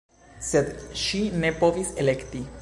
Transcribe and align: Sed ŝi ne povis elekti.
Sed 0.47 0.71
ŝi 1.01 1.21
ne 1.45 1.53
povis 1.61 1.93
elekti. 2.05 2.43